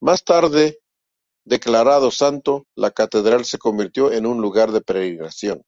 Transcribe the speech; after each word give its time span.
Más 0.00 0.22
tarde 0.22 0.78
declarado 1.44 2.12
santo, 2.12 2.66
la 2.76 2.92
catedral 2.92 3.44
se 3.44 3.58
convirtió 3.58 4.12
en 4.12 4.26
un 4.26 4.40
lugar 4.40 4.70
de 4.70 4.80
peregrinación. 4.80 5.62